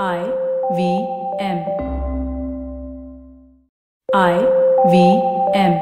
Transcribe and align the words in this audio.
I 0.00 0.24
V 0.74 1.06
M. 1.38 1.58
I 4.14 4.40
V 4.88 4.94
M. 5.54 5.72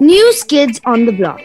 News 0.00 0.44
Kids 0.44 0.80
on 0.86 1.04
the 1.04 1.12
Block. 1.12 1.42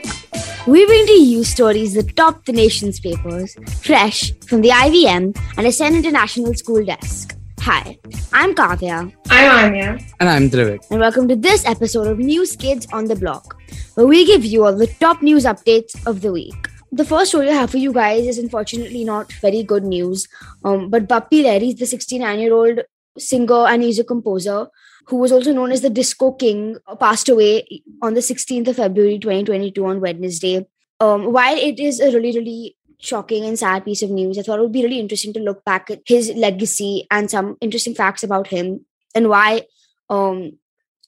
We 0.65 0.85
bring 0.85 1.05
to 1.07 1.11
you 1.11 1.43
stories 1.43 1.95
that 1.95 2.15
top 2.15 2.45
the 2.45 2.53
nation's 2.53 3.01
papers, 3.01 3.57
fresh 3.81 4.31
from 4.47 4.61
the 4.61 4.69
IVM 4.69 5.37
and 5.57 5.67
Ascend 5.67 5.97
International 5.97 6.53
School 6.53 6.85
Desk. 6.85 7.35
Hi, 7.59 7.97
I'm 8.31 8.55
Kavya, 8.55 9.11
I'm 9.29 9.65
Anya. 9.65 9.99
And 10.21 10.29
I'm 10.29 10.49
Drivik. 10.49 10.79
and 10.89 11.01
welcome 11.01 11.27
to 11.27 11.35
this 11.35 11.65
episode 11.65 12.07
of 12.07 12.19
News 12.19 12.55
Kids 12.55 12.87
on 12.93 13.05
the 13.05 13.15
Block, 13.17 13.57
where 13.95 14.07
we 14.07 14.25
give 14.25 14.45
you 14.45 14.63
all 14.63 14.73
the 14.73 14.87
top 14.87 15.21
news 15.21 15.43
updates 15.43 15.99
of 16.07 16.21
the 16.21 16.31
week. 16.31 16.64
The 16.95 17.03
first 17.03 17.31
story 17.31 17.49
I 17.49 17.55
have 17.55 17.71
for 17.71 17.77
you 17.77 17.91
guys 17.91 18.25
is 18.25 18.37
unfortunately 18.37 19.03
not 19.03 19.29
very 19.41 19.63
good 19.63 19.83
news. 19.83 20.29
Um, 20.63 20.89
but 20.89 21.09
Bappi 21.09 21.43
Lahiri, 21.43 21.77
the 21.77 21.85
69 21.85 22.39
year 22.39 22.53
old 22.53 22.79
singer 23.17 23.65
and 23.67 23.83
a 23.83 24.03
composer 24.05 24.67
who 25.07 25.17
was 25.17 25.33
also 25.33 25.51
known 25.51 25.73
as 25.73 25.81
the 25.81 25.89
Disco 25.89 26.31
King, 26.31 26.77
passed 26.97 27.27
away 27.27 27.67
on 28.01 28.13
the 28.13 28.21
16th 28.21 28.69
of 28.69 28.77
February 28.77 29.19
2022 29.19 29.85
on 29.85 29.99
Wednesday. 29.99 30.65
Um, 31.01 31.33
while 31.33 31.57
it 31.57 31.81
is 31.81 31.99
a 31.99 32.11
really, 32.11 32.31
really 32.31 32.77
shocking 32.99 33.43
and 33.43 33.59
sad 33.59 33.83
piece 33.83 34.01
of 34.01 34.09
news, 34.09 34.37
I 34.37 34.43
thought 34.43 34.59
it 34.59 34.61
would 34.61 34.71
be 34.71 34.83
really 34.83 35.01
interesting 35.01 35.33
to 35.33 35.41
look 35.41 35.65
back 35.65 35.91
at 35.91 35.99
his 36.05 36.29
legacy 36.29 37.07
and 37.11 37.29
some 37.29 37.57
interesting 37.59 37.93
facts 37.93 38.23
about 38.23 38.47
him 38.47 38.85
and 39.13 39.27
why 39.27 39.63
um, 40.09 40.59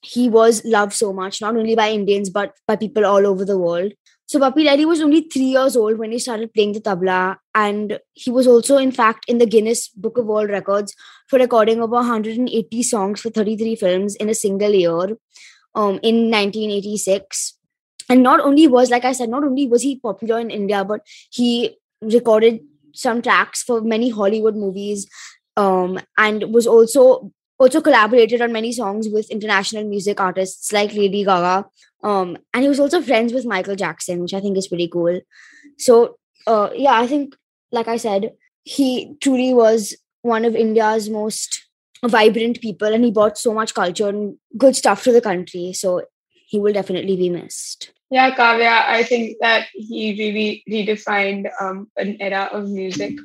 he 0.01 0.27
was 0.27 0.65
loved 0.65 0.91
so 0.91 1.13
much, 1.13 1.39
not 1.39 1.55
only 1.55 1.75
by 1.75 1.91
Indians 1.91 2.29
but 2.29 2.55
by 2.67 2.75
people 2.75 3.05
all 3.05 3.25
over 3.25 3.45
the 3.45 3.57
world. 3.57 3.93
So 4.27 4.39
Bappi 4.39 4.65
Lahiri 4.65 4.85
was 4.85 4.99
only 4.99 5.21
three 5.21 5.51
years 5.55 5.77
old 5.77 5.97
when 5.97 6.11
he 6.11 6.19
started 6.19 6.53
playing 6.53 6.73
the 6.73 6.81
tabla, 6.81 7.37
and 7.55 7.97
he 8.13 8.29
was 8.29 8.45
also, 8.45 8.77
in 8.77 8.91
fact, 8.91 9.23
in 9.29 9.37
the 9.37 9.45
Guinness 9.45 9.87
Book 9.87 10.17
of 10.17 10.25
World 10.25 10.49
Records 10.49 10.93
for 11.29 11.39
recording 11.39 11.81
over 11.81 11.95
180 11.95 12.83
songs 12.83 13.21
for 13.21 13.29
33 13.29 13.77
films 13.77 14.15
in 14.17 14.27
a 14.27 14.33
single 14.33 14.71
year 14.71 15.17
um, 15.75 15.97
in 16.03 16.29
1986. 16.29 17.57
And 18.09 18.21
not 18.21 18.41
only 18.41 18.67
was, 18.67 18.89
like 18.89 19.05
I 19.05 19.13
said, 19.13 19.29
not 19.29 19.45
only 19.45 19.65
was 19.65 19.81
he 19.81 19.97
popular 19.97 20.39
in 20.39 20.51
India, 20.51 20.83
but 20.83 21.07
he 21.31 21.77
recorded 22.01 22.59
some 22.93 23.21
tracks 23.21 23.63
for 23.63 23.79
many 23.79 24.09
Hollywood 24.09 24.57
movies 24.57 25.07
um, 25.55 25.99
and 26.17 26.53
was 26.53 26.67
also 26.67 27.31
also 27.59 27.81
collaborated 27.81 28.41
on 28.41 28.51
many 28.51 28.71
songs 28.71 29.07
with 29.09 29.29
international 29.31 29.83
music 29.83 30.19
artists 30.19 30.71
like 30.71 30.93
Lady 30.93 31.23
Gaga. 31.23 31.65
Um, 32.03 32.37
and 32.53 32.63
he 32.63 32.69
was 32.69 32.79
also 32.79 33.01
friends 33.01 33.33
with 33.33 33.45
Michael 33.45 33.75
Jackson, 33.75 34.19
which 34.19 34.33
I 34.33 34.39
think 34.39 34.57
is 34.57 34.67
pretty 34.67 34.87
cool. 34.87 35.19
So, 35.77 36.17
uh, 36.45 36.69
yeah, 36.75 36.99
I 36.99 37.07
think, 37.07 37.35
like 37.71 37.87
I 37.87 37.97
said, 37.97 38.33
he 38.63 39.15
truly 39.21 39.53
was 39.53 39.95
one 40.21 40.45
of 40.45 40.55
India's 40.55 41.09
most 41.09 41.65
vibrant 42.05 42.61
people, 42.61 42.93
and 42.93 43.03
he 43.03 43.11
brought 43.11 43.37
so 43.37 43.53
much 43.53 43.73
culture 43.73 44.09
and 44.09 44.37
good 44.57 44.75
stuff 44.75 45.03
to 45.03 45.11
the 45.11 45.21
country. 45.21 45.73
So, 45.73 46.03
he 46.47 46.59
will 46.59 46.73
definitely 46.73 47.17
be 47.17 47.29
missed. 47.29 47.91
Yeah, 48.09 48.33
Kavya, 48.33 48.87
I 48.87 49.03
think 49.03 49.37
that 49.41 49.67
he 49.73 50.15
really 50.17 50.63
redefined 50.69 51.49
um, 51.59 51.91
an 51.97 52.17
era 52.21 52.49
of 52.53 52.69
music. 52.69 53.17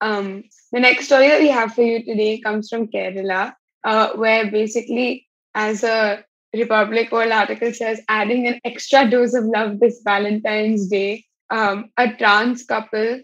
Um, 0.00 0.44
the 0.70 0.78
next 0.78 1.06
story 1.06 1.26
that 1.28 1.40
we 1.40 1.48
have 1.48 1.74
for 1.74 1.82
you 1.82 2.04
today 2.04 2.38
comes 2.38 2.68
from 2.68 2.86
Kerala, 2.86 3.54
uh, 3.84 4.12
where 4.14 4.50
basically, 4.50 5.26
as 5.54 5.84
a 5.84 6.24
Republic 6.54 7.12
World 7.12 7.32
article 7.32 7.72
says, 7.72 8.00
adding 8.08 8.46
an 8.46 8.60
extra 8.64 9.08
dose 9.08 9.34
of 9.34 9.44
love 9.44 9.80
this 9.80 10.00
Valentine's 10.04 10.88
Day, 10.88 11.24
um, 11.50 11.90
a 11.96 12.12
trans 12.14 12.64
couple, 12.64 13.20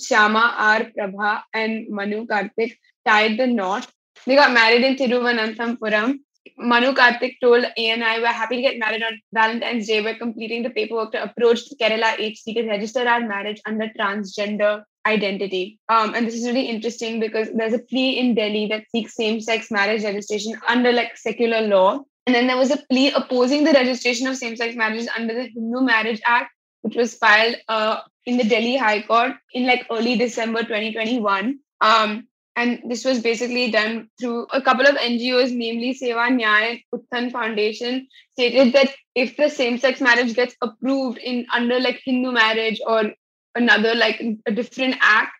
Shama 0.00 0.54
R. 0.56 0.90
Prabha 0.96 1.42
and 1.52 1.88
Manu 1.88 2.26
Karthik, 2.26 2.76
tied 3.06 3.38
the 3.38 3.46
knot. 3.46 3.90
They 4.26 4.36
got 4.36 4.52
married 4.52 4.84
in 4.84 4.96
Thiruvananthapuram. 4.96 6.18
Manu 6.56 6.92
Karthik 6.92 7.36
told 7.40 7.64
ANI, 7.64 8.20
We're 8.20 8.26
happy 8.26 8.56
to 8.56 8.62
get 8.62 8.78
married 8.78 9.02
on 9.02 9.20
Valentine's 9.32 9.86
Day. 9.86 10.02
We're 10.02 10.18
completing 10.18 10.62
the 10.62 10.70
paperwork 10.70 11.12
to 11.12 11.22
approach 11.22 11.68
the 11.68 11.76
Kerala 11.76 12.18
HC 12.18 12.54
to 12.54 12.68
register 12.68 13.08
our 13.08 13.20
marriage 13.20 13.60
under 13.66 13.88
transgender 13.98 14.82
identity. 15.08 15.78
Um, 15.88 16.14
and 16.14 16.26
this 16.26 16.34
is 16.34 16.46
really 16.46 16.66
interesting 16.66 17.20
because 17.20 17.48
there's 17.54 17.72
a 17.72 17.78
plea 17.78 18.18
in 18.18 18.34
Delhi 18.34 18.66
that 18.68 18.84
seeks 18.90 19.14
same 19.14 19.40
sex 19.40 19.70
marriage 19.70 20.04
registration 20.04 20.60
under 20.68 20.92
like 20.92 21.16
secular 21.16 21.62
law. 21.62 22.00
And 22.26 22.34
then 22.34 22.46
there 22.46 22.56
was 22.56 22.70
a 22.70 22.82
plea 22.90 23.10
opposing 23.12 23.64
the 23.64 23.72
registration 23.72 24.26
of 24.26 24.36
same 24.36 24.56
sex 24.56 24.76
marriages 24.76 25.08
under 25.16 25.34
the 25.34 25.48
Hindu 25.48 25.80
Marriage 25.80 26.20
Act, 26.26 26.52
which 26.82 26.94
was 26.94 27.14
filed 27.14 27.56
uh, 27.68 28.00
in 28.26 28.36
the 28.36 28.44
Delhi 28.44 28.76
High 28.76 29.02
Court 29.02 29.32
in 29.54 29.66
like 29.66 29.86
early 29.90 30.16
December 30.16 30.62
2021. 30.62 31.58
Um, 31.80 32.28
and 32.58 32.82
this 32.88 33.04
was 33.04 33.20
basically 33.20 33.70
done 33.70 34.10
through 34.20 34.46
a 34.52 34.60
couple 34.60 34.84
of 34.84 34.96
NGOs, 34.96 35.54
namely 35.54 35.94
Seva 35.94 36.26
and 36.26 36.80
Utthan 36.92 37.30
Foundation, 37.30 38.08
stated 38.32 38.72
that 38.72 38.90
if 39.14 39.36
the 39.36 39.48
same-sex 39.48 40.00
marriage 40.00 40.34
gets 40.34 40.56
approved 40.60 41.18
in 41.18 41.46
under 41.54 41.78
like 41.78 42.00
Hindu 42.04 42.32
marriage 42.32 42.80
or 42.84 43.12
another 43.58 43.94
like 43.94 44.22
a 44.46 44.52
different 44.52 44.96
act, 45.00 45.32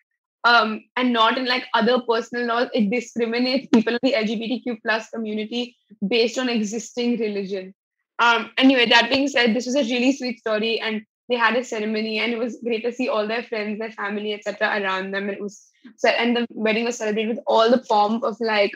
um, 0.43 0.83
and 0.95 1.11
not 1.11 1.37
in 1.37 1.45
like 1.45 1.65
other 1.73 2.01
personal 2.01 2.45
laws, 2.45 2.69
it 2.73 2.89
discriminates 2.89 3.67
people 3.73 3.93
in 3.93 3.99
the 4.03 4.13
LGBTQ 4.13 4.81
plus 4.81 5.09
community 5.09 5.75
based 6.07 6.37
on 6.37 6.49
existing 6.49 7.17
religion. 7.19 7.73
Um, 8.19 8.51
anyway, 8.57 8.85
that 8.87 9.09
being 9.09 9.27
said, 9.27 9.55
this 9.55 9.65
was 9.65 9.75
a 9.75 9.83
really 9.83 10.11
sweet 10.11 10.39
story, 10.39 10.79
and 10.79 11.01
they 11.29 11.35
had 11.35 11.55
a 11.55 11.63
ceremony, 11.63 12.19
and 12.19 12.33
it 12.33 12.39
was 12.39 12.57
great 12.63 12.83
to 12.83 12.91
see 12.91 13.07
all 13.07 13.27
their 13.27 13.43
friends, 13.43 13.79
their 13.79 13.91
family, 13.91 14.33
etc., 14.33 14.81
around 14.81 15.11
them. 15.11 15.29
And 15.29 15.37
it 15.37 15.41
was 15.41 15.65
and 16.03 16.35
the 16.35 16.45
wedding 16.51 16.85
was 16.85 16.97
celebrated 16.97 17.29
with 17.29 17.43
all 17.47 17.69
the 17.69 17.83
pomp 17.89 18.23
of 18.23 18.37
like, 18.39 18.73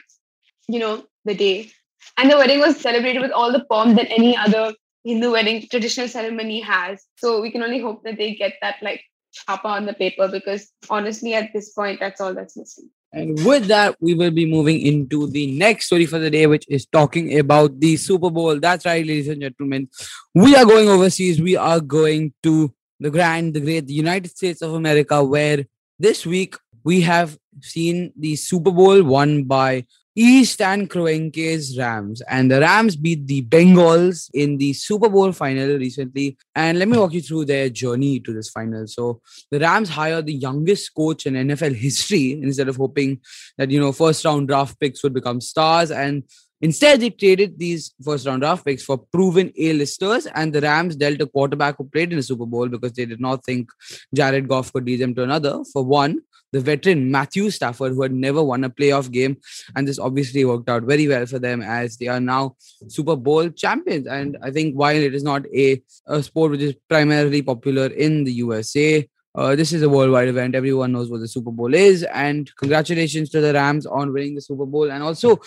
you 0.68 0.80
know, 0.80 1.04
the 1.26 1.36
day, 1.36 1.72
and 2.18 2.30
the 2.30 2.38
wedding 2.38 2.60
was 2.60 2.80
celebrated 2.80 3.22
with 3.22 3.32
all 3.32 3.52
the 3.52 3.66
pomp 3.66 3.98
that 3.98 4.12
any 4.12 4.36
other 4.38 4.74
Hindu 5.04 5.32
wedding 5.32 5.68
traditional 5.70 6.08
ceremony 6.08 6.62
has. 6.62 7.06
So 7.18 7.42
we 7.42 7.52
can 7.52 7.64
only 7.64 7.80
hope 7.80 8.04
that 8.04 8.18
they 8.18 8.36
get 8.36 8.54
that 8.62 8.78
like 8.82 9.04
chapa 9.34 9.68
on 9.68 9.86
the 9.86 9.94
paper 9.94 10.28
because 10.28 10.72
honestly, 10.90 11.34
at 11.34 11.52
this 11.54 11.74
point, 11.74 12.00
that's 12.00 12.22
all 12.22 12.34
that's 12.34 12.56
missing. 12.56 12.90
And 13.12 13.46
with 13.46 13.66
that, 13.68 13.96
we 14.00 14.16
will 14.16 14.32
be 14.32 14.46
moving 14.46 14.82
into 14.82 15.30
the 15.30 15.52
next 15.52 15.86
story 15.86 16.08
for 16.08 16.18
the 16.18 16.32
day, 16.32 16.48
which 16.48 16.66
is 16.68 16.88
talking 16.88 17.38
about 17.38 17.80
the 17.80 17.96
Super 17.96 18.32
Bowl. 18.32 18.60
That's 18.60 18.86
right, 18.86 19.06
ladies 19.06 19.28
and 19.28 19.42
gentlemen. 19.42 19.90
We 20.34 20.56
are 20.56 20.66
going 20.66 20.90
overseas. 20.90 21.40
We 21.40 21.56
are 21.56 21.80
going 21.80 22.34
to 22.42 22.74
the 23.00 23.12
grand, 23.12 23.54
the 23.54 23.62
great 23.62 23.86
the 23.86 23.94
United 23.94 24.32
States 24.32 24.64
of 24.64 24.74
America, 24.74 25.24
where 25.24 25.66
this 26.00 26.26
week 26.26 26.56
we 26.84 27.02
have 27.02 27.38
seen 27.62 28.12
the 28.18 28.36
Super 28.36 28.72
Bowl 28.72 29.04
won 29.04 29.44
by 29.44 29.86
Stan 30.16 30.88
Kroenke's 30.88 31.78
Rams. 31.78 32.22
And 32.22 32.52
the 32.52 32.60
Rams 32.60 32.96
beat 32.96 33.26
the 33.26 33.42
Bengals 33.44 34.30
in 34.34 34.58
the 34.58 34.74
Super 34.74 35.10
Bowl 35.10 35.32
final 35.32 35.78
recently. 35.78 36.38
And 36.56 36.78
let 36.78 36.88
me 36.88 36.98
walk 36.98 37.14
you 37.14 37.22
through 37.22 37.46
their 37.46 37.70
journey 37.70 38.20
to 38.20 38.34
this 38.34 38.50
final. 38.50 38.86
So 38.88 39.22
the 39.50 39.60
Rams 39.60 39.90
hired 39.90 40.28
the 40.28 40.34
youngest 40.34 40.94
coach 40.94 41.26
in 41.26 41.34
NFL 41.34 41.76
history 41.76 42.34
instead 42.44 42.70
of 42.70 42.76
hoping 42.76 43.22
that, 43.58 43.72
you 43.72 43.80
know, 43.80 43.92
first 43.92 44.24
round 44.24 44.48
draft 44.48 44.80
picks 44.80 45.04
would 45.04 45.14
become 45.14 45.42
stars. 45.42 45.90
And 45.90 46.24
Instead, 46.64 47.02
they 47.02 47.10
traded 47.10 47.60
these 47.60 47.94
first 48.02 48.26
round 48.26 48.42
draft 48.42 48.66
picks 48.66 48.84
for 48.84 48.98
proven 48.98 49.52
A-listers, 49.58 50.28
and 50.28 50.54
the 50.54 50.62
Rams 50.62 50.96
dealt 50.96 51.20
a 51.20 51.28
quarterback 51.28 51.76
who 51.78 51.84
played 51.84 52.14
in 52.14 52.18
the 52.18 52.24
Super 52.24 52.46
Bowl 52.46 52.70
because 52.70 52.94
they 52.94 53.06
did 53.06 53.20
not 53.20 53.44
think 53.44 53.70
Jared 54.16 54.48
Goff 54.48 54.72
could 54.72 54.86
lead 54.86 55.02
them 55.02 55.14
to 55.16 55.24
another. 55.24 55.62
For 55.74 55.84
one, 55.84 56.22
the 56.54 56.62
veteran 56.62 57.12
Matthew 57.12 57.50
Stafford, 57.50 57.92
who 57.92 58.04
had 58.04 58.14
never 58.14 58.42
won 58.42 58.64
a 58.64 58.70
playoff 58.70 59.12
game, 59.12 59.36
and 59.76 59.86
this 59.86 60.00
obviously 60.00 60.46
worked 60.46 60.70
out 60.70 60.84
very 60.84 61.06
well 61.06 61.26
for 61.26 61.38
them 61.38 61.62
as 61.62 61.98
they 61.98 62.08
are 62.08 62.22
now 62.22 62.56
Super 62.88 63.18
Bowl 63.18 63.50
champions. 63.50 64.08
And 64.08 64.38
I 64.42 64.50
think 64.50 64.76
while 64.76 64.96
it 64.96 65.14
is 65.14 65.24
not 65.24 65.46
a, 65.54 65.84
a 66.08 66.24
sport 66.24 66.52
which 66.52 66.62
is 66.62 66.76
primarily 66.88 67.42
popular 67.42 67.88
in 67.88 68.24
the 68.24 68.32
USA, 68.32 69.06
uh, 69.36 69.56
this 69.56 69.74
is 69.74 69.82
a 69.82 69.90
worldwide 69.90 70.28
event. 70.28 70.56
Everyone 70.56 70.92
knows 70.92 71.10
what 71.10 71.20
the 71.20 71.28
Super 71.28 71.52
Bowl 71.52 71.74
is. 71.74 72.04
And 72.04 72.50
congratulations 72.56 73.32
to 73.32 73.42
the 73.42 73.54
Rams 73.54 73.86
on 73.86 74.14
winning 74.14 74.36
the 74.36 74.42
Super 74.42 74.68
Bowl. 74.68 74.92
And 74.92 75.02
also, 75.02 75.42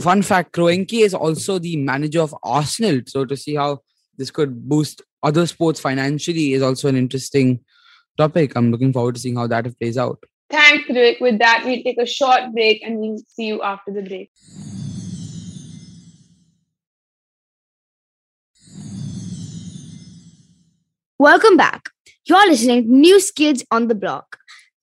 fun 0.00 0.22
fact 0.22 0.52
Kroenke 0.52 1.00
is 1.00 1.14
also 1.14 1.58
the 1.58 1.76
manager 1.76 2.20
of 2.20 2.34
Arsenal. 2.42 3.00
So 3.06 3.24
to 3.24 3.36
see 3.36 3.54
how 3.56 3.80
this 4.16 4.30
could 4.30 4.68
boost 4.68 5.02
other 5.22 5.46
sports 5.46 5.80
financially 5.80 6.54
is 6.54 6.62
also 6.62 6.88
an 6.88 6.96
interesting 6.96 7.60
topic. 8.16 8.56
I'm 8.56 8.70
looking 8.70 8.92
forward 8.92 9.14
to 9.16 9.20
seeing 9.20 9.36
how 9.36 9.46
that 9.48 9.78
plays 9.78 9.98
out. 9.98 10.18
Thanks, 10.50 10.88
Rick. 10.88 11.18
With 11.20 11.38
that, 11.38 11.62
we'll 11.64 11.82
take 11.82 11.98
a 11.98 12.06
short 12.06 12.52
break 12.52 12.82
and 12.82 12.98
we'll 12.98 13.18
see 13.28 13.46
you 13.46 13.62
after 13.62 13.92
the 13.92 14.02
break. 14.02 14.30
Welcome 21.18 21.56
back. 21.56 21.88
You're 22.26 22.48
listening 22.48 22.84
to 22.84 22.92
News 22.92 23.30
Kids 23.30 23.64
on 23.70 23.88
the 23.88 23.94
Block. 23.94 24.38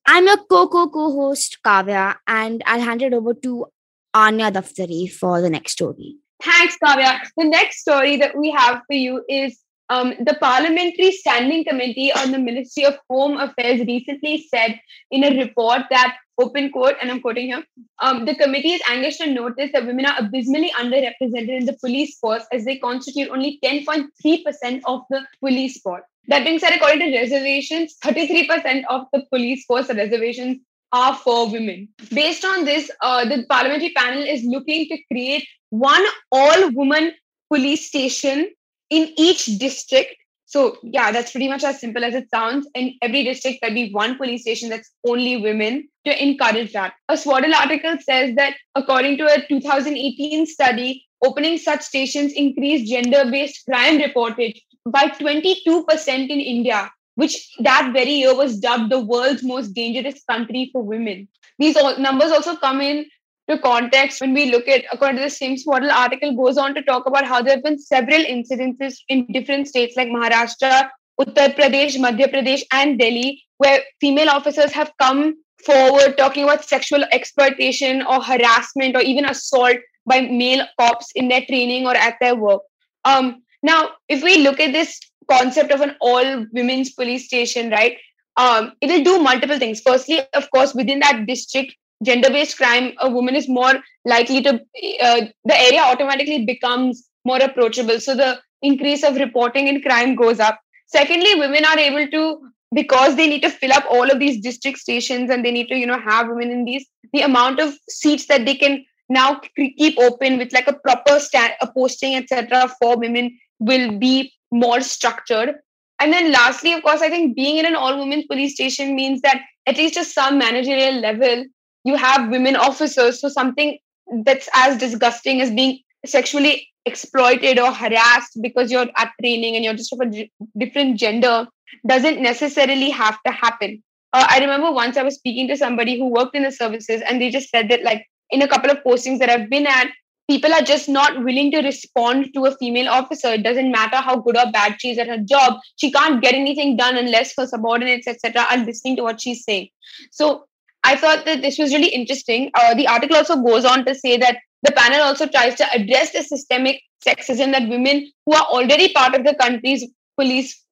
I'm 0.08 0.26
your 0.26 0.38
co-co 0.38 0.90
co-host 0.90 1.58
Kavya, 1.66 2.16
and 2.26 2.64
I'll 2.66 2.82
hand 2.82 3.02
it 3.02 3.14
over 3.14 3.34
to 3.34 3.66
Anya 4.14 4.52
Daftari 4.52 5.12
for 5.12 5.42
the 5.42 5.50
next 5.50 5.74
story. 5.74 6.16
Thanks, 6.42 6.78
Kavya. 6.84 7.20
The 7.38 7.46
next 7.46 7.80
story 7.80 8.18
that 8.18 8.38
we 8.38 8.52
have 8.52 8.82
for 8.88 8.96
you 8.96 9.24
is 9.28 9.60
Um, 9.92 10.14
the 10.20 10.36
Parliamentary 10.40 11.12
Standing 11.12 11.64
Committee 11.66 12.14
on 12.14 12.32
the 12.32 12.38
Ministry 12.38 12.86
of 12.86 13.00
Home 13.10 13.38
Affairs 13.38 13.80
recently 13.88 14.48
said 14.54 14.80
in 15.10 15.24
a 15.24 15.36
report 15.40 15.82
that, 15.90 16.16
open 16.40 16.72
quote, 16.72 16.96
and 17.02 17.10
I'm 17.10 17.22
quoting 17.22 17.48
here, 17.48 17.64
um, 18.00 18.26
the 18.26 18.36
committee 18.36 18.74
is 18.74 18.82
anguished 18.88 19.20
to 19.22 19.34
notice 19.34 19.72
that 19.74 19.88
women 19.88 20.06
are 20.06 20.16
abysmally 20.20 20.72
underrepresented 20.80 21.60
in 21.62 21.66
the 21.66 21.76
police 21.82 22.20
force 22.20 22.44
as 22.54 22.66
they 22.66 22.78
constitute 22.78 23.30
only 23.30 23.60
10.3% 23.64 24.82
of 24.86 25.02
the 25.10 25.26
police 25.40 25.82
force. 25.82 26.04
That 26.28 26.44
being 26.44 26.60
said, 26.60 26.74
according 26.76 27.00
to 27.00 27.18
reservations, 27.18 27.96
33% 28.04 28.84
of 28.90 29.08
the 29.12 29.24
police 29.32 29.66
force 29.66 29.92
reservations 29.92 30.60
are 30.92 31.16
for 31.16 31.52
women. 31.52 31.90
Based 32.14 32.44
on 32.46 32.66
this, 32.66 32.90
uh, 33.02 33.26
the 33.26 33.46
parliamentary 33.50 33.94
panel 33.96 34.24
is 34.24 34.44
looking 34.44 34.88
to 34.88 34.98
create 35.12 35.48
one 35.70 36.04
all 36.32 36.72
woman 36.72 37.12
police 37.52 37.88
station 37.88 38.50
in 38.90 39.14
each 39.18 39.46
district. 39.58 40.16
So, 40.46 40.78
yeah, 40.82 41.12
that's 41.12 41.32
pretty 41.32 41.48
much 41.48 41.64
as 41.64 41.80
simple 41.80 42.04
as 42.04 42.16
it 42.16 42.30
sounds. 42.32 42.68
In 42.74 42.96
every 43.04 43.24
district, 43.24 43.60
there'll 43.62 43.76
be 43.76 43.92
one 43.92 44.18
police 44.18 44.42
station 44.42 44.70
that's 44.70 44.90
only 45.08 45.38
women 45.38 45.88
to 46.06 46.24
encourage 46.24 46.74
that. 46.74 46.94
A 47.08 47.18
Swaddle 47.18 47.54
article 47.54 47.98
says 48.02 48.36
that 48.36 48.56
according 48.74 49.18
to 49.20 49.26
a 49.26 49.46
2018 49.48 50.48
study, 50.48 51.06
opening 51.24 51.58
such 51.60 51.82
stations 51.82 52.34
increased 52.34 52.92
gender 52.92 53.30
based 53.30 53.66
crime 53.66 54.00
reportage 54.00 54.60
by 54.86 55.10
22% 55.10 56.08
in 56.08 56.40
India 56.40 56.90
which 57.20 57.36
that 57.60 57.92
very 57.94 58.18
year 58.24 58.34
was 58.34 58.60
dubbed 58.66 58.92
the 58.92 59.00
world's 59.14 59.44
most 59.44 59.74
dangerous 59.74 60.24
country 60.24 60.70
for 60.72 60.82
women. 60.82 61.28
These 61.58 61.76
numbers 61.98 62.32
also 62.32 62.56
come 62.56 62.80
in 62.80 63.06
to 63.50 63.58
context 63.60 64.22
when 64.22 64.34
we 64.34 64.52
look 64.52 64.70
at, 64.70 64.86
according 64.94 65.18
to 65.18 65.24
the 65.24 65.30
same 65.30 65.58
Swaddle 65.58 65.92
article, 65.92 66.36
goes 66.36 66.58
on 66.58 66.74
to 66.76 66.84
talk 66.84 67.08
about 67.08 67.26
how 67.26 67.42
there 67.42 67.56
have 67.56 67.64
been 67.64 67.80
several 67.80 68.24
incidences 68.36 69.00
in 69.10 69.26
different 69.34 69.68
states 69.68 69.98
like 69.98 70.08
Maharashtra, 70.08 70.90
Uttar 71.20 71.56
Pradesh, 71.58 71.98
Madhya 71.98 72.32
Pradesh, 72.34 72.64
and 72.72 72.98
Delhi, 72.98 73.44
where 73.58 73.82
female 74.00 74.30
officers 74.30 74.72
have 74.72 74.94
come 75.02 75.36
forward 75.66 76.18
talking 76.18 76.46
about 76.46 76.64
sexual 76.64 77.04
exploitation 77.12 78.02
or 78.04 78.22
harassment 78.22 78.96
or 78.96 79.02
even 79.02 79.26
assault 79.26 79.76
by 80.06 80.22
male 80.22 80.66
cops 80.80 81.12
in 81.16 81.28
their 81.28 81.46
training 81.46 81.86
or 81.86 81.96
at 81.96 82.16
their 82.22 82.36
work. 82.36 82.62
Um, 83.04 83.44
now, 83.62 83.90
if 84.08 84.24
we 84.24 84.38
look 84.38 84.62
at 84.62 84.72
this 84.72 85.00
concept 85.32 85.72
of 85.72 85.82
an 85.82 85.96
all 86.02 86.46
women's 86.54 86.92
police 86.92 87.26
station, 87.26 87.70
right? 87.70 87.98
Um, 88.38 88.74
it 88.82 88.88
will 88.88 89.04
do 89.04 89.22
multiple 89.22 89.60
things. 89.60 89.82
Firstly, 89.82 90.22
of 90.34 90.50
course, 90.52 90.74
within 90.74 91.00
that 91.00 91.26
district, 91.28 91.76
gender 92.04 92.30
based 92.30 92.58
crime, 92.58 92.94
a 93.00 93.10
woman 93.10 93.36
is 93.36 93.50
more 93.50 93.74
likely 94.06 94.42
to, 94.42 94.54
uh, 94.54 95.22
the 95.46 95.60
area 95.60 95.82
automatically 95.82 96.46
becomes 96.46 97.10
more 97.26 97.42
approachable. 97.42 98.00
So 98.00 98.16
the 98.16 98.40
increase 98.62 99.04
of 99.04 99.16
reporting 99.16 99.68
in 99.68 99.82
crime 99.82 100.16
goes 100.16 100.40
up. 100.40 100.60
Secondly, 100.88 101.36
women 101.36 101.66
are 101.66 101.78
able 101.78 102.08
to, 102.12 102.50
because 102.74 103.16
they 103.16 103.28
need 103.28 103.42
to 103.42 103.50
fill 103.50 103.74
up 103.74 103.86
all 103.90 104.10
of 104.10 104.20
these 104.20 104.40
district 104.42 104.78
stations 104.78 105.30
and 105.30 105.44
they 105.44 105.52
need 105.52 105.68
to, 105.68 105.76
you 105.76 105.86
know, 105.86 106.00
have 106.00 106.28
women 106.28 106.52
in 106.52 106.66
these, 106.66 106.86
the 107.14 107.22
amount 107.22 107.60
of 107.60 107.74
seats 107.90 108.28
that 108.28 108.46
they 108.46 108.56
can 108.56 108.86
now 109.10 109.42
keep 109.56 109.98
open 109.98 110.38
with 110.38 110.54
like 110.54 110.68
a 110.68 110.74
proper 110.74 111.20
sta- 111.20 111.56
a 111.62 111.68
posting, 111.72 112.16
etc., 112.16 112.72
for 112.80 112.98
women 112.98 113.38
will 113.60 113.98
be 113.98 114.32
more 114.52 114.82
structured. 114.82 115.56
And 116.00 116.14
then 116.14 116.32
lastly, 116.32 116.74
of 116.74 116.82
course, 116.84 117.02
I 117.02 117.10
think 117.10 117.36
being 117.36 117.58
in 117.58 117.66
an 117.66 117.76
all 117.76 118.00
women 118.00 118.24
police 118.28 118.54
station 118.54 118.96
means 118.96 119.22
that 119.22 119.42
at 119.66 119.78
least 119.78 119.98
at 119.98 120.06
some 120.06 120.38
managerial 120.38 120.96
level, 121.00 121.46
you 121.84 121.96
have 121.96 122.30
women 122.30 122.56
officers. 122.56 123.20
So 123.20 123.30
something 123.30 123.78
that's 124.24 124.50
as 124.56 124.78
disgusting 124.78 125.42
as 125.42 125.52
being 125.52 125.80
sexually 126.06 126.68
exploited 126.86 127.60
or 127.60 127.72
harassed 127.72 128.42
because 128.42 128.72
you're 128.72 128.88
at 128.98 129.12
training 129.22 129.56
and 129.56 129.64
you're 129.64 129.74
just 129.74 129.94
of 129.94 130.00
a 130.02 130.30
different 130.58 130.98
gender 130.98 131.48
doesn't 131.86 132.22
necessarily 132.22 132.90
have 132.90 133.18
to 133.26 133.32
happen. 133.32 133.84
Uh, 134.14 134.26
I 134.28 134.40
remember 134.40 134.72
once 134.72 134.98
I 134.98 135.04
was 135.04 135.16
speaking 135.16 135.48
to 135.50 135.58
somebody 135.58 135.98
who 136.00 136.08
worked 136.08 136.36
in 136.36 136.44
the 136.44 136.52
services 136.52 137.02
and 137.08 137.22
they 137.22 137.30
just 137.30 137.50
said 137.50 137.70
that 137.70 137.84
like 137.84 138.08
in 138.32 138.42
a 138.42 138.48
couple 138.48 138.72
of 138.72 138.84
postings 138.84 139.20
that 139.20 139.30
I've 139.30 139.50
been 139.50 139.68
at, 139.68 139.90
people 140.30 140.54
are 140.54 140.62
just 140.62 140.88
not 140.88 141.24
willing 141.24 141.52
to 141.52 141.62
respond 141.62 142.32
to 142.36 142.46
a 142.46 142.56
female 142.58 142.88
officer. 142.88 143.30
It 143.30 143.44
doesn't 143.44 143.72
matter 143.72 143.98
how 143.98 144.18
good 144.18 144.38
or 144.38 144.52
bad 144.52 144.76
she 144.80 144.92
is 144.92 145.00
at 145.00 145.08
her 145.08 145.18
job. 145.18 145.60
She 145.78 145.92
can't 145.92 146.22
get 146.22 146.36
anything 146.36 146.78
done 146.78 146.98
unless 146.98 147.34
her 147.36 147.48
subordinates, 147.48 148.08
etc., 148.08 148.46
are 148.50 148.58
listening 148.58 148.96
to 148.98 149.04
what 149.04 149.20
she's 149.20 149.44
saying. 149.44 149.70
So 150.12 150.46
I 150.84 150.96
thought 150.96 151.26
that 151.26 151.42
this 151.42 151.58
was 151.58 151.74
really 151.74 151.90
interesting. 151.90 152.52
Uh, 152.54 152.76
the 152.76 152.88
article 152.88 153.18
also 153.18 153.42
goes 153.42 153.66
on 153.66 153.86
to 153.86 153.96
say 153.96 154.18
that 154.18 154.38
the 154.62 154.72
panel 154.72 155.02
also 155.02 155.26
tries 155.26 155.56
to 155.56 155.66
address 155.74 156.12
the 156.12 156.22
systemic 156.22 156.82
sexism 157.06 157.52
that 157.52 157.68
women 157.68 158.12
who 158.26 158.34
are 158.34 158.46
already 158.52 158.94
part 158.94 159.16
of 159.16 159.26
the 159.26 159.34
country's 159.34 159.86
police 160.16 160.64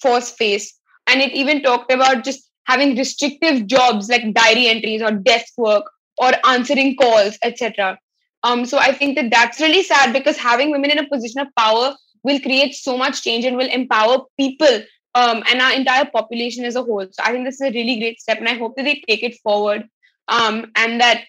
force 0.00 0.30
face. 0.30 0.72
And 1.06 1.20
it 1.20 1.32
even 1.32 1.62
talked 1.62 1.92
about 1.92 2.24
just 2.24 2.48
having 2.64 2.96
restrictive 2.96 3.66
jobs 3.66 4.08
like 4.08 4.32
diary 4.32 4.68
entries 4.68 5.02
or 5.02 5.10
desk 5.10 5.52
work 5.58 5.84
or 6.18 6.32
answering 6.46 6.96
calls, 6.96 7.36
etc. 7.42 7.98
Um, 8.44 8.66
so 8.66 8.78
I 8.78 8.92
think 8.92 9.16
that 9.16 9.30
that's 9.30 9.60
really 9.60 9.82
sad 9.82 10.12
because 10.12 10.36
having 10.36 10.70
women 10.70 10.90
in 10.90 10.98
a 10.98 11.08
position 11.08 11.40
of 11.40 11.48
power 11.56 11.94
will 12.24 12.40
create 12.40 12.74
so 12.74 12.96
much 12.96 13.22
change 13.22 13.44
and 13.44 13.56
will 13.56 13.68
empower 13.68 14.24
people 14.38 14.82
um, 15.14 15.42
and 15.48 15.60
our 15.60 15.72
entire 15.72 16.06
population 16.06 16.64
as 16.64 16.76
a 16.76 16.82
whole. 16.82 17.06
So 17.10 17.22
I 17.24 17.32
think 17.32 17.44
this 17.44 17.60
is 17.60 17.68
a 17.68 17.72
really 17.72 17.98
great 17.98 18.20
step, 18.20 18.38
and 18.38 18.48
I 18.48 18.54
hope 18.54 18.76
that 18.76 18.84
they 18.84 19.02
take 19.08 19.22
it 19.22 19.38
forward 19.42 19.88
um, 20.28 20.70
and 20.76 21.00
that 21.00 21.24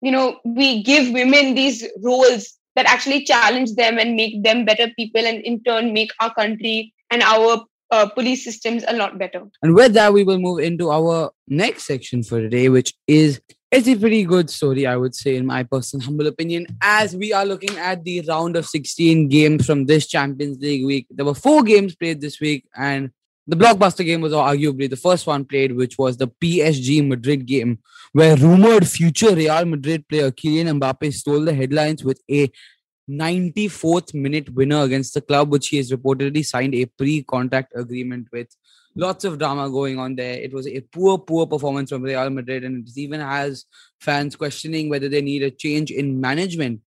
you 0.00 0.10
know 0.10 0.38
we 0.44 0.82
give 0.82 1.12
women 1.12 1.54
these 1.54 1.86
roles 2.02 2.54
that 2.76 2.86
actually 2.86 3.24
challenge 3.24 3.74
them 3.74 3.98
and 3.98 4.16
make 4.16 4.42
them 4.42 4.64
better 4.64 4.88
people, 4.96 5.24
and 5.24 5.40
in 5.42 5.62
turn 5.62 5.92
make 5.92 6.10
our 6.20 6.34
country 6.34 6.92
and 7.10 7.22
our 7.22 7.64
uh, 7.90 8.08
police 8.10 8.44
systems 8.44 8.84
a 8.86 8.94
lot 8.94 9.18
better. 9.18 9.44
And 9.62 9.74
with 9.74 9.94
that, 9.94 10.12
we 10.12 10.24
will 10.24 10.38
move 10.38 10.58
into 10.58 10.90
our 10.90 11.30
next 11.46 11.84
section 11.84 12.22
for 12.22 12.40
today, 12.40 12.68
which 12.68 12.94
is 13.06 13.40
it's 13.70 13.88
a 13.88 13.96
pretty 13.96 14.24
good 14.24 14.48
story, 14.48 14.86
I 14.86 14.96
would 14.96 15.14
say, 15.14 15.36
in 15.36 15.44
my 15.44 15.62
personal 15.62 16.04
humble 16.04 16.26
opinion. 16.26 16.66
As 16.82 17.14
we 17.14 17.32
are 17.32 17.44
looking 17.44 17.76
at 17.78 18.02
the 18.02 18.22
round 18.22 18.56
of 18.56 18.66
16 18.66 19.28
games 19.28 19.66
from 19.66 19.84
this 19.84 20.06
Champions 20.06 20.58
League 20.58 20.86
week, 20.86 21.06
there 21.10 21.26
were 21.26 21.34
four 21.34 21.62
games 21.62 21.94
played 21.94 22.20
this 22.20 22.40
week, 22.40 22.64
and 22.74 23.10
the 23.46 23.56
blockbuster 23.56 24.04
game 24.04 24.22
was 24.22 24.32
arguably 24.32 24.88
the 24.88 24.96
first 24.96 25.26
one 25.26 25.44
played, 25.44 25.72
which 25.76 25.98
was 25.98 26.16
the 26.16 26.28
PSG 26.28 27.06
Madrid 27.06 27.44
game, 27.44 27.78
where 28.12 28.36
rumored 28.36 28.88
future 28.88 29.34
Real 29.34 29.64
Madrid 29.66 30.08
player 30.08 30.30
Kylian 30.30 30.80
Mbappe 30.80 31.12
stole 31.12 31.44
the 31.44 31.54
headlines 31.54 32.02
with 32.02 32.22
a 32.30 32.50
94th 33.08 34.14
minute 34.14 34.50
winner 34.54 34.82
against 34.82 35.12
the 35.14 35.20
club, 35.20 35.50
which 35.50 35.68
he 35.68 35.76
has 35.76 35.90
reportedly 35.90 36.44
signed 36.44 36.74
a 36.74 36.86
pre 36.86 37.22
contact 37.22 37.72
agreement 37.74 38.28
with 38.32 38.48
lots 38.98 39.24
of 39.24 39.38
drama 39.38 39.70
going 39.70 39.98
on 39.98 40.16
there. 40.16 40.34
It 40.34 40.52
was 40.52 40.66
a 40.66 40.80
poor, 40.80 41.18
poor 41.18 41.46
performance 41.46 41.90
from 41.90 42.02
Real 42.02 42.28
Madrid, 42.30 42.64
and 42.64 42.86
it 42.86 42.98
even 42.98 43.20
has 43.20 43.64
fans 44.00 44.36
questioning 44.36 44.90
whether 44.90 45.08
they 45.08 45.22
need 45.22 45.42
a 45.42 45.50
change 45.50 45.90
in 45.90 46.20
management. 46.20 46.80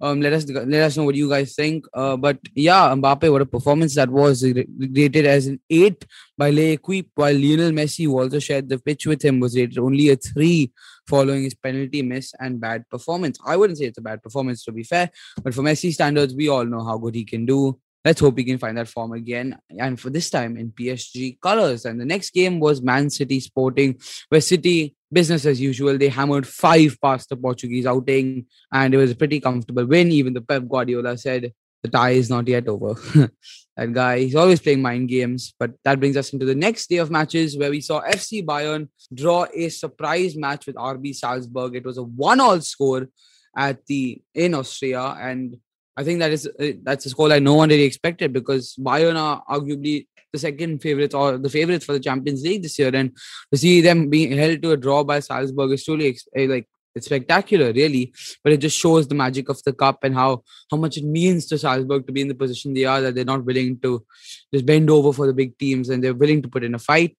Um, 0.00 0.20
let 0.20 0.32
us 0.32 0.44
let 0.48 0.82
us 0.82 0.96
know 0.96 1.04
what 1.04 1.14
you 1.14 1.28
guys 1.28 1.54
think. 1.54 1.84
Uh, 1.94 2.16
but 2.16 2.38
yeah, 2.54 2.92
Mbappe, 2.94 3.30
what 3.30 3.42
a 3.42 3.46
performance 3.46 3.94
that 3.94 4.10
was! 4.10 4.42
Rated 4.42 5.24
as 5.24 5.46
an 5.46 5.60
eight 5.70 6.04
by 6.36 6.50
Le 6.50 6.72
L'Equipe, 6.72 7.10
while 7.14 7.32
Lionel 7.32 7.70
Messi, 7.70 8.04
who 8.06 8.18
also 8.18 8.40
shared 8.40 8.68
the 8.68 8.78
pitch 8.78 9.06
with 9.06 9.24
him, 9.24 9.38
was 9.38 9.56
rated 9.56 9.78
only 9.78 10.08
a 10.08 10.16
three 10.16 10.72
following 11.06 11.44
his 11.44 11.54
penalty 11.54 12.02
miss 12.02 12.34
and 12.40 12.60
bad 12.60 12.88
performance. 12.88 13.38
I 13.46 13.56
wouldn't 13.56 13.78
say 13.78 13.84
it's 13.84 13.98
a 13.98 14.02
bad 14.02 14.22
performance 14.22 14.64
to 14.64 14.72
be 14.72 14.82
fair, 14.82 15.10
but 15.42 15.54
for 15.54 15.62
Messi 15.62 15.92
standards, 15.92 16.34
we 16.34 16.48
all 16.48 16.64
know 16.64 16.84
how 16.84 16.98
good 16.98 17.14
he 17.14 17.24
can 17.24 17.46
do 17.46 17.78
let's 18.04 18.20
hope 18.20 18.34
we 18.34 18.44
can 18.44 18.58
find 18.58 18.76
that 18.76 18.88
form 18.88 19.12
again. 19.12 19.58
And 19.78 19.98
for 19.98 20.10
this 20.10 20.30
time 20.30 20.56
in 20.56 20.70
PSG 20.70 21.40
colors. 21.40 21.84
And 21.84 22.00
the 22.00 22.04
next 22.04 22.32
game 22.34 22.60
was 22.60 22.82
Man 22.82 23.10
City 23.10 23.40
Sporting, 23.40 23.98
where 24.28 24.40
City, 24.40 24.94
business 25.10 25.46
as 25.46 25.60
usual, 25.60 25.96
they 25.96 26.08
hammered 26.08 26.46
five 26.46 26.96
past 27.02 27.28
the 27.30 27.36
Portuguese 27.36 27.86
outing. 27.86 28.46
And 28.72 28.92
it 28.92 28.98
was 28.98 29.12
a 29.12 29.16
pretty 29.16 29.40
comfortable 29.40 29.86
win. 29.86 30.12
Even 30.12 30.34
the 30.34 30.42
Pep 30.42 30.68
Guardiola 30.68 31.16
said 31.16 31.52
the 31.82 31.88
tie 31.88 32.10
is 32.10 32.28
not 32.28 32.46
yet 32.46 32.68
over. 32.68 32.94
that 33.76 33.92
guy, 33.92 34.20
he's 34.20 34.34
always 34.34 34.60
playing 34.60 34.82
mind 34.82 35.08
games. 35.08 35.54
But 35.58 35.72
that 35.84 35.98
brings 35.98 36.16
us 36.16 36.32
into 36.32 36.46
the 36.46 36.54
next 36.54 36.88
day 36.88 36.98
of 36.98 37.10
matches 37.10 37.56
where 37.56 37.70
we 37.70 37.80
saw 37.80 38.02
FC 38.02 38.44
Bayern 38.44 38.88
draw 39.12 39.46
a 39.54 39.68
surprise 39.70 40.36
match 40.36 40.66
with 40.66 40.76
RB 40.76 41.14
Salzburg. 41.14 41.74
It 41.74 41.84
was 41.84 41.98
a 41.98 42.02
one-all 42.02 42.60
score 42.60 43.08
at 43.56 43.86
the 43.86 44.20
in 44.34 44.54
Austria 44.54 45.16
and 45.20 45.58
I 45.96 46.04
think 46.04 46.18
that 46.20 46.32
is 46.32 46.46
uh, 46.46 46.72
that's 46.82 47.06
a 47.06 47.10
score 47.10 47.28
like 47.28 47.42
no 47.42 47.54
one 47.54 47.68
really 47.68 47.84
expected 47.84 48.32
because 48.32 48.76
Bayern 48.76 49.16
are 49.16 49.42
arguably 49.48 50.06
the 50.32 50.38
second 50.38 50.82
favorites 50.82 51.14
or 51.14 51.38
the 51.38 51.48
favorites 51.48 51.84
for 51.84 51.92
the 51.92 52.00
Champions 52.00 52.42
League 52.42 52.62
this 52.62 52.78
year, 52.78 52.94
and 52.94 53.16
to 53.52 53.58
see 53.58 53.80
them 53.80 54.10
being 54.10 54.32
held 54.36 54.62
to 54.62 54.72
a 54.72 54.76
draw 54.76 55.04
by 55.04 55.20
Salzburg 55.20 55.72
is 55.72 55.84
truly 55.84 56.18
uh, 56.36 56.46
like 56.46 56.66
it's 56.94 57.06
spectacular, 57.06 57.72
really. 57.72 58.12
But 58.42 58.52
it 58.52 58.58
just 58.58 58.78
shows 58.78 59.08
the 59.08 59.14
magic 59.14 59.48
of 59.48 59.62
the 59.64 59.72
cup 59.72 60.04
and 60.04 60.14
how 60.14 60.42
how 60.70 60.76
much 60.76 60.96
it 60.96 61.04
means 61.04 61.46
to 61.46 61.58
Salzburg 61.58 62.06
to 62.06 62.12
be 62.12 62.20
in 62.20 62.28
the 62.28 62.34
position 62.34 62.74
they 62.74 62.84
are 62.84 63.00
that 63.00 63.14
they're 63.14 63.24
not 63.24 63.44
willing 63.44 63.78
to 63.80 64.04
just 64.52 64.66
bend 64.66 64.90
over 64.90 65.12
for 65.12 65.26
the 65.26 65.34
big 65.34 65.56
teams 65.58 65.88
and 65.88 66.02
they're 66.02 66.14
willing 66.14 66.42
to 66.42 66.48
put 66.48 66.64
in 66.64 66.74
a 66.74 66.78
fight. 66.78 67.16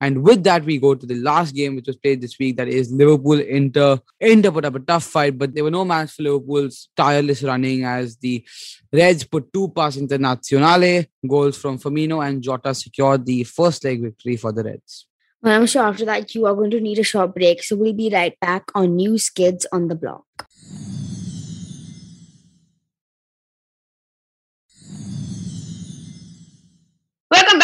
And 0.00 0.22
with 0.22 0.44
that, 0.44 0.64
we 0.64 0.78
go 0.78 0.94
to 0.94 1.06
the 1.06 1.16
last 1.16 1.54
game 1.54 1.74
which 1.76 1.88
was 1.88 1.96
played 1.96 2.20
this 2.20 2.38
week. 2.38 2.56
That 2.56 2.68
is 2.68 2.92
Liverpool 2.92 3.40
Inter. 3.40 3.98
Inter 4.20 4.52
put 4.52 4.64
up 4.64 4.76
a 4.76 4.80
tough 4.80 5.04
fight, 5.04 5.36
but 5.36 5.54
there 5.54 5.64
were 5.64 5.70
no 5.70 5.84
match 5.84 6.12
for 6.12 6.22
Liverpool's 6.22 6.88
tireless 6.96 7.42
running 7.42 7.84
as 7.84 8.16
the 8.16 8.44
Reds 8.92 9.24
put 9.24 9.52
two 9.52 9.68
past 9.68 9.98
Internazionale. 9.98 11.06
Goals 11.26 11.58
from 11.58 11.78
Firmino 11.78 12.26
and 12.26 12.42
Jota 12.42 12.74
secured 12.74 13.26
the 13.26 13.44
first 13.44 13.82
leg 13.84 14.02
victory 14.02 14.36
for 14.36 14.52
the 14.52 14.62
Reds. 14.62 15.06
Well, 15.42 15.54
I'm 15.54 15.66
sure 15.66 15.84
after 15.84 16.04
that 16.04 16.34
you 16.34 16.46
are 16.46 16.54
going 16.54 16.70
to 16.72 16.80
need 16.80 16.98
a 16.98 17.04
short 17.04 17.34
break, 17.34 17.62
so 17.62 17.76
we'll 17.76 17.92
be 17.92 18.10
right 18.12 18.38
back 18.40 18.64
on 18.74 18.96
News 18.96 19.30
Kids 19.30 19.66
on 19.72 19.88
the 19.88 19.94
Block. 19.94 20.24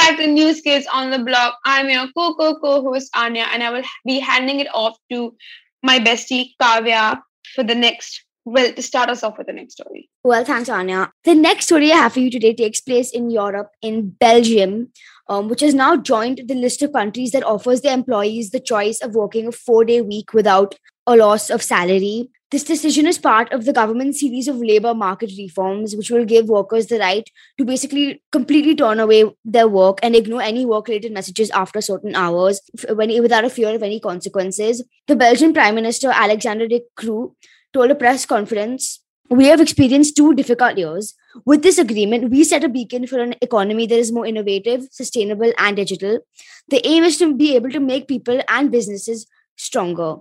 Back 0.05 0.19
to 0.19 0.27
News 0.27 0.61
Kids 0.61 0.87
on 0.93 1.11
the 1.11 1.19
Block. 1.19 1.59
I'm 1.65 1.89
your 1.89 2.09
co-co 2.15 2.57
co-host 2.57 3.09
Anya, 3.17 3.47
and 3.51 3.63
I 3.63 3.71
will 3.71 3.85
be 4.05 4.19
handing 4.19 4.61
it 4.61 4.69
off 4.75 4.99
to 5.11 5.35
my 5.83 5.99
bestie 5.99 6.51
Kavya 6.61 7.23
for 7.55 7.65
the 7.65 7.75
next. 7.75 8.23
Well, 8.45 8.71
to 8.75 8.83
start 8.83 9.09
us 9.09 9.23
off 9.23 9.39
with 9.39 9.47
the 9.47 9.55
next 9.55 9.73
story. 9.73 10.11
Well, 10.23 10.45
thanks, 10.45 10.69
Anya. 10.69 11.11
The 11.25 11.35
next 11.35 11.65
story 11.65 11.91
I 11.91 11.97
have 11.97 12.13
for 12.13 12.21
you 12.21 12.31
today 12.31 12.53
takes 12.53 12.83
place 12.83 13.11
in 13.11 13.31
Europe, 13.31 13.71
in 13.81 14.11
Belgium, 14.11 14.91
um, 15.31 15.49
which 15.49 15.63
has 15.63 15.73
now 15.73 15.97
joined 15.97 16.43
the 16.49 16.55
list 16.55 16.83
of 16.83 16.93
countries 16.93 17.31
that 17.31 17.43
offers 17.43 17.81
their 17.81 17.95
employees 17.95 18.51
the 18.51 18.61
choice 18.61 19.01
of 19.01 19.15
working 19.15 19.47
a 19.47 19.53
four-day 19.53 20.03
week 20.03 20.35
without 20.35 20.75
a 21.07 21.17
loss 21.17 21.49
of 21.49 21.63
salary. 21.63 22.29
This 22.55 22.63
decision 22.63 23.09
is 23.09 23.19
part 23.19 23.53
of 23.53 23.65
the 23.65 23.73
government's 23.73 24.21
series 24.21 24.47
of 24.47 24.59
labor 24.59 24.95
market 24.95 25.33
reforms, 25.37 25.97
which 25.97 26.09
will 26.09 26.25
give 26.25 26.49
workers 26.49 26.87
the 26.87 27.01
right 27.01 27.29
to 27.59 27.65
basically 27.65 28.23
completely 28.31 28.77
turn 28.77 29.01
away 29.01 29.25
their 29.45 29.67
work 29.67 29.99
and 30.05 30.15
ignore 30.15 30.41
any 30.41 30.65
work-related 30.65 31.13
messages 31.13 31.51
after 31.51 31.81
certain 31.81 32.15
hours, 32.15 32.61
when, 32.91 33.11
without 33.21 33.45
a 33.45 33.51
fear 33.51 33.75
of 33.75 33.83
any 33.83 33.99
consequences. 33.99 34.85
The 35.09 35.17
Belgian 35.17 35.53
Prime 35.53 35.75
Minister 35.75 36.13
Alexander 36.15 36.69
De 36.69 36.85
Croo 36.97 37.35
told 37.73 37.91
a 37.91 37.97
press 37.97 38.25
conference, 38.25 39.01
"We 39.29 39.47
have 39.47 39.61
experienced 39.61 40.17
two 40.17 40.33
difficult 40.43 40.79
years. 40.79 41.13
With 41.45 41.65
this 41.65 41.81
agreement, 41.85 42.31
we 42.31 42.45
set 42.45 42.63
a 42.63 42.69
beacon 42.69 43.09
for 43.09 43.19
an 43.19 43.35
economy 43.49 43.89
that 43.89 43.99
is 44.05 44.13
more 44.13 44.29
innovative, 44.35 44.87
sustainable, 44.93 45.53
and 45.59 45.83
digital. 45.83 46.21
The 46.69 46.87
aim 46.87 47.03
is 47.11 47.19
to 47.25 47.35
be 47.35 47.51
able 47.57 47.73
to 47.73 47.83
make 47.89 48.07
people 48.07 48.41
and 48.47 48.71
businesses 48.71 49.27
stronger." 49.57 50.13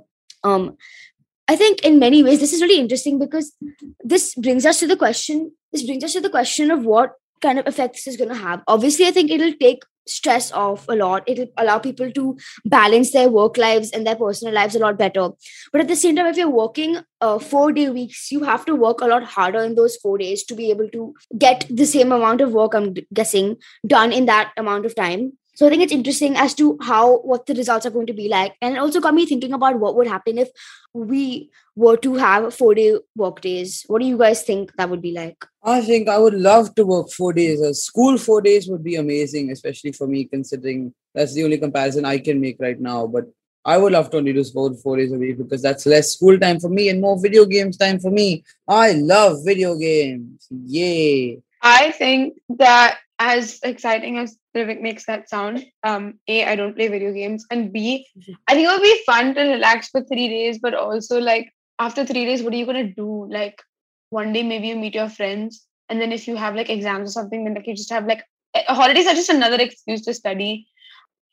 Um, 0.45 0.63
I 1.53 1.55
think 1.55 1.83
in 1.83 1.99
many 1.99 2.23
ways 2.23 2.39
this 2.39 2.51
is 2.51 2.63
really 2.63 2.79
interesting 2.79 3.19
because 3.19 3.55
this 4.03 4.33
brings 4.33 4.65
us 4.65 4.79
to 4.79 4.87
the 4.87 4.97
question. 4.97 5.51
This 5.71 5.83
brings 5.83 6.03
us 6.03 6.13
to 6.13 6.21
the 6.21 6.31
question 6.35 6.71
of 6.71 6.83
what 6.83 7.13
kind 7.43 7.59
of 7.59 7.67
effect 7.67 7.93
this 7.93 8.07
is 8.07 8.17
going 8.17 8.29
to 8.29 8.43
have. 8.43 8.63
Obviously, 8.67 9.05
I 9.05 9.11
think 9.11 9.29
it'll 9.29 9.53
take 9.59 9.83
stress 10.07 10.51
off 10.51 10.87
a 10.89 10.95
lot. 10.95 11.23
It'll 11.27 11.51
allow 11.57 11.77
people 11.77 12.11
to 12.13 12.37
balance 12.65 13.11
their 13.11 13.29
work 13.29 13.57
lives 13.57 13.91
and 13.91 14.07
their 14.07 14.15
personal 14.15 14.55
lives 14.55 14.75
a 14.75 14.79
lot 14.79 14.97
better. 14.97 15.29
But 15.71 15.81
at 15.81 15.87
the 15.87 15.95
same 15.95 16.15
time, 16.15 16.25
if 16.25 16.37
you're 16.37 16.49
working 16.49 16.97
uh, 17.21 17.37
four 17.37 17.71
day 17.71 17.87
weeks, 17.89 18.31
you 18.31 18.43
have 18.45 18.65
to 18.65 18.75
work 18.75 19.01
a 19.01 19.11
lot 19.13 19.23
harder 19.23 19.63
in 19.63 19.75
those 19.75 19.95
four 19.97 20.17
days 20.17 20.43
to 20.45 20.55
be 20.55 20.71
able 20.71 20.89
to 20.89 21.13
get 21.37 21.67
the 21.69 21.85
same 21.85 22.11
amount 22.11 22.41
of 22.41 22.51
work. 22.51 22.73
I'm 22.73 22.95
guessing 23.13 23.57
done 23.85 24.11
in 24.11 24.25
that 24.25 24.53
amount 24.57 24.87
of 24.87 24.95
time. 24.95 25.33
So 25.55 25.67
I 25.67 25.69
think 25.69 25.83
it's 25.83 25.93
interesting 25.93 26.35
as 26.35 26.55
to 26.55 26.77
how 26.81 27.19
what 27.19 27.45
the 27.45 27.53
results 27.53 27.85
are 27.85 27.91
going 27.91 28.07
to 28.07 28.13
be 28.13 28.27
like, 28.27 28.55
and 28.61 28.75
it 28.75 28.79
also 28.79 28.99
got 28.99 29.13
me 29.13 29.25
thinking 29.25 29.53
about 29.53 29.79
what 29.79 29.95
would 29.95 30.07
happen 30.07 30.39
if 30.39 30.49
we 30.93 31.51
were 31.75 31.97
to 31.97 32.15
have 32.15 32.53
four 32.55 32.73
day 32.73 32.97
work 33.15 33.41
days. 33.41 33.83
What 33.87 34.01
do 34.01 34.07
you 34.07 34.17
guys 34.17 34.43
think 34.43 34.75
that 34.77 34.89
would 34.89 35.01
be 35.01 35.11
like? 35.11 35.45
I 35.63 35.81
think 35.81 36.09
I 36.09 36.17
would 36.17 36.33
love 36.33 36.73
to 36.75 36.85
work 36.85 37.11
four 37.11 37.33
days. 37.33 37.61
A 37.61 37.73
school 37.73 38.17
four 38.17 38.41
days 38.41 38.67
would 38.67 38.83
be 38.83 38.95
amazing, 38.95 39.51
especially 39.51 39.91
for 39.91 40.07
me, 40.07 40.25
considering 40.25 40.93
that's 41.13 41.35
the 41.35 41.43
only 41.43 41.59
comparison 41.59 42.03
I 42.03 42.17
can 42.17 42.41
make 42.41 42.57
right 42.59 42.79
now. 42.79 43.05
But 43.05 43.25
I 43.65 43.77
would 43.77 43.93
love 43.93 44.09
to 44.09 44.17
only 44.17 44.33
do 44.33 44.43
four, 44.43 44.73
four 44.75 44.97
days 44.97 45.11
a 45.11 45.17
week 45.17 45.37
because 45.37 45.61
that's 45.61 45.85
less 45.85 46.13
school 46.13 46.37
time 46.37 46.59
for 46.59 46.69
me 46.69 46.89
and 46.89 46.99
more 46.99 47.21
video 47.21 47.45
games 47.45 47.77
time 47.77 47.99
for 47.99 48.11
me. 48.11 48.43
I 48.67 48.93
love 48.93 49.37
video 49.45 49.77
games. 49.77 50.47
Yay. 50.49 51.41
I 51.61 51.91
think 51.91 52.39
that 52.57 52.97
as 53.19 53.59
exciting 53.63 54.17
as 54.17 54.37
Vivek 54.55 54.81
makes 54.81 55.05
that 55.05 55.29
sound, 55.29 55.65
um, 55.83 56.19
A, 56.27 56.45
I 56.45 56.55
don't 56.55 56.75
play 56.75 56.87
video 56.87 57.11
games, 57.11 57.45
and 57.49 57.73
B, 57.73 58.07
I 58.47 58.53
think 58.53 58.67
it 58.67 58.71
would 58.71 58.81
be 58.81 59.03
fun 59.05 59.33
to 59.35 59.41
relax 59.41 59.89
for 59.89 60.03
three 60.03 60.29
days, 60.29 60.59
but 60.59 60.73
also 60.73 61.19
like 61.19 61.51
after 61.79 62.05
three 62.05 62.25
days, 62.25 62.43
what 62.43 62.53
are 62.53 62.57
you 62.57 62.65
gonna 62.65 62.93
do? 62.93 63.27
Like 63.31 63.61
one 64.09 64.31
day 64.31 64.43
maybe 64.43 64.67
you 64.67 64.75
meet 64.75 64.95
your 64.95 65.09
friends, 65.09 65.65
and 65.89 65.99
then 65.99 66.11
if 66.11 66.27
you 66.27 66.35
have 66.35 66.55
like 66.55 66.69
exams 66.69 67.09
or 67.09 67.13
something, 67.13 67.43
then 67.43 67.55
like 67.55 67.67
you 67.67 67.75
just 67.75 67.91
have 67.91 68.05
like 68.05 68.23
holidays 68.67 69.07
are 69.07 69.15
just 69.15 69.29
another 69.29 69.57
excuse 69.57 70.01
to 70.03 70.13
study. 70.13 70.67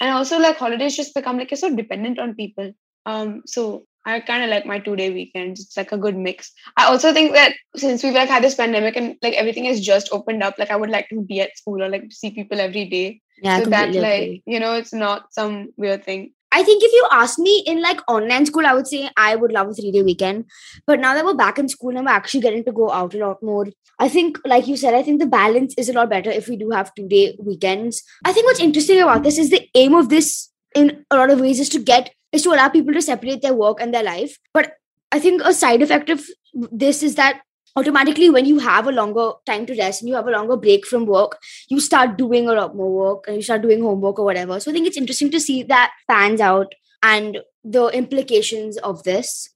And 0.01 0.11
also 0.11 0.39
like 0.39 0.57
holidays 0.57 0.97
just 0.97 1.15
become 1.15 1.37
like 1.37 1.51
you're 1.51 1.59
so 1.59 1.75
dependent 1.77 2.19
on 2.19 2.35
people. 2.35 2.73
Um, 3.05 3.43
so 3.47 3.85
I 4.07 4.21
kind 4.21 4.43
of 4.43 4.51
like 4.51 4.67
my 4.67 4.79
two 4.79 4.97
day 4.97 5.11
weekends. 5.11 5.61
It's 5.61 5.77
like 5.77 5.93
a 5.93 5.99
good 5.99 6.17
mix. 6.17 6.53
I 6.77 6.87
also 6.87 7.13
think 7.13 7.33
that 7.35 7.55
since 7.77 8.03
we've 8.03 8.15
like 8.15 8.29
had 8.29 8.43
this 8.43 8.55
pandemic 8.55 8.97
and 8.97 9.17
like 9.23 9.35
everything 9.35 9.65
has 9.65 9.81
just 9.81 10.09
opened 10.13 10.43
up, 10.43 10.59
like 10.59 10.71
I 10.71 10.77
would 10.77 10.91
like 10.91 11.09
to 11.11 11.21
be 11.21 11.41
at 11.41 11.57
school 11.57 11.83
or 11.83 11.89
like 11.89 12.05
see 12.11 12.31
people 12.31 12.61
every 12.61 12.87
day. 12.87 13.21
Yeah, 13.43 13.63
so 13.63 13.71
that 13.71 13.95
like 13.95 14.23
agree. 14.23 14.43
you 14.47 14.61
know 14.61 14.75
it's 14.75 14.93
not 14.93 15.33
some 15.33 15.69
weird 15.77 16.05
thing. 16.05 16.33
I 16.53 16.65
think 16.65 16.83
if 16.83 16.93
you 16.93 17.07
ask 17.13 17.39
me 17.39 17.63
in 17.67 17.81
like 17.81 18.01
online 18.09 18.45
school, 18.45 18.67
I 18.67 18.75
would 18.75 18.87
say 18.87 19.09
I 19.17 19.37
would 19.37 19.53
love 19.53 19.69
a 19.69 19.75
three 19.75 19.93
day 19.93 20.03
weekend. 20.03 20.47
But 20.87 21.01
now 21.01 21.15
that 21.15 21.25
we're 21.25 21.35
back 21.35 21.59
in 21.59 21.69
school 21.69 21.97
and 21.97 22.05
we're 22.05 22.13
actually 22.13 22.41
getting 22.41 22.65
to 22.65 22.73
go 22.73 22.91
out 22.91 23.15
a 23.15 23.19
lot 23.19 23.43
more, 23.43 23.67
I 23.99 24.09
think, 24.09 24.39
like 24.45 24.67
you 24.67 24.77
said, 24.77 24.95
I 24.95 25.03
think 25.03 25.21
the 25.21 25.27
balance 25.27 25.75
is 25.79 25.89
a 25.89 25.93
lot 25.93 26.11
better 26.11 26.31
if 26.31 26.49
we 26.49 26.57
do 26.57 26.71
have 26.71 26.95
two 26.95 27.07
day 27.07 27.37
weekends. 27.39 28.03
I 28.25 28.33
think 28.33 28.47
what's 28.47 28.61
interesting 28.61 29.01
about 29.01 29.23
this 29.23 29.39
is 29.39 29.51
the 29.51 29.69
aim 29.75 29.95
of 29.95 30.09
this 30.09 30.51
in 30.75 31.05
a 31.11 31.17
lot 31.17 31.31
of 31.31 31.41
ways 31.41 31.61
is 31.61 31.69
to 31.71 31.79
get 31.79 32.11
is 32.33 32.43
to 32.43 32.51
allow 32.51 32.69
people 32.69 32.93
to 32.95 33.03
separate 33.03 33.43
their 33.43 33.55
work 33.55 33.81
and 33.81 33.93
their 33.93 34.03
life. 34.03 34.39
But 34.53 34.75
I 35.13 35.19
think 35.19 35.43
a 35.45 35.53
side 35.53 35.83
effect 35.83 36.11
of 36.11 36.25
this 36.55 37.03
is 37.03 37.17
that 37.17 37.41
automatically 37.77 38.29
when 38.31 38.45
you 38.47 38.59
have 38.59 38.87
a 38.87 38.93
longer 38.93 39.33
time 39.47 39.67
to 39.67 39.77
rest 39.77 40.03
and 40.03 40.09
you 40.09 40.15
have 40.15 40.27
a 40.27 40.31
longer 40.33 40.57
break 40.57 40.85
from 40.85 41.07
work 41.07 41.39
you 41.69 41.79
start 41.79 42.19
doing 42.19 42.49
a 42.49 42.53
lot 42.53 42.75
more 42.75 42.91
work 42.91 43.25
and 43.29 43.37
you 43.37 43.43
start 43.43 43.63
doing 43.63 43.81
homework 43.81 44.19
or 44.19 44.25
whatever. 44.25 44.59
So 44.59 44.71
i 44.71 44.75
think 44.75 44.89
it's 44.89 44.97
interesting 44.97 45.31
to 45.31 45.41
see 45.41 45.63
that 45.65 45.93
pans 46.09 46.41
out 46.41 46.75
and 47.03 47.39
the 47.65 47.87
implications 47.89 48.77
of 48.79 49.03
this. 49.05 49.51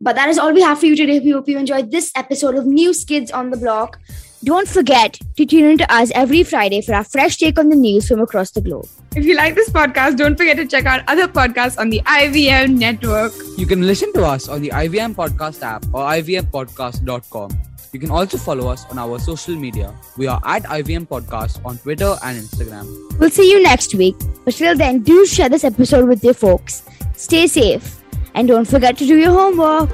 But 0.00 0.16
that 0.16 0.28
is 0.28 0.38
all 0.38 0.52
we 0.52 0.62
have 0.62 0.78
for 0.78 0.86
you 0.86 0.96
today. 0.96 1.18
We 1.18 1.30
hope 1.30 1.48
you 1.48 1.58
enjoyed 1.58 1.90
this 1.90 2.12
episode 2.14 2.54
of 2.54 2.66
news 2.66 3.04
kids 3.04 3.30
on 3.30 3.50
the 3.50 3.56
block 3.56 3.98
don't 4.44 4.68
forget 4.68 5.18
to 5.36 5.44
tune 5.44 5.64
in 5.70 5.78
to 5.78 5.92
us 5.92 6.10
every 6.14 6.42
friday 6.42 6.80
for 6.80 6.94
our 6.94 7.04
fresh 7.04 7.36
take 7.36 7.58
on 7.58 7.68
the 7.68 7.76
news 7.76 8.06
from 8.08 8.20
across 8.20 8.50
the 8.52 8.60
globe 8.60 8.86
If 9.16 9.24
you 9.28 9.34
like 9.36 9.54
this 9.58 9.68
podcast, 9.74 10.16
don't 10.18 10.36
forget 10.40 10.58
to 10.58 10.64
check 10.72 10.86
out 10.90 11.00
other 11.12 11.26
podcasts 11.36 11.78
on 11.84 11.88
the 11.92 12.00
IVM 12.14 12.74
network. 12.82 13.32
You 13.60 13.66
can 13.70 13.80
listen 13.90 14.12
to 14.16 14.24
us 14.32 14.48
on 14.56 14.60
the 14.66 14.68
IVM 14.80 15.14
Podcast 15.20 15.62
app 15.68 15.86
or 15.92 16.02
ivmpodcast.com. 16.10 17.56
You 17.92 17.98
can 18.04 18.10
also 18.18 18.38
follow 18.44 18.68
us 18.74 18.84
on 18.92 19.00
our 19.04 19.18
social 19.18 19.56
media. 19.56 19.88
We 20.18 20.28
are 20.34 20.38
at 20.44 20.68
IVM 20.76 21.08
Podcast 21.14 21.58
on 21.64 21.78
Twitter 21.78 22.12
and 22.22 22.38
Instagram. 22.44 22.86
we'll 23.18 23.30
see 23.40 23.50
you 23.50 23.62
next 23.62 23.94
week 24.04 24.14
but 24.44 24.54
till 24.60 24.76
then 24.84 25.02
do 25.10 25.18
share 25.34 25.48
this 25.56 25.64
episode 25.72 26.06
with 26.14 26.22
your 26.30 26.34
folks 26.44 26.82
stay 27.26 27.46
safe 27.58 27.90
and 28.34 28.46
don't 28.56 28.72
forget 28.76 28.96
to 29.02 29.06
do 29.14 29.16
your 29.26 29.32
homework 29.42 29.90